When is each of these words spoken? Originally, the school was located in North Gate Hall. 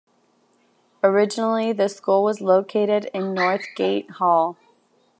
Originally, 1.03 1.71
the 1.71 1.87
school 1.87 2.23
was 2.23 2.41
located 2.41 3.05
in 3.13 3.35
North 3.35 3.65
Gate 3.75 4.09
Hall. 4.09 4.57